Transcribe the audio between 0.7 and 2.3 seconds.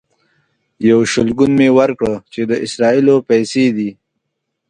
یو شلګون مې ورکړ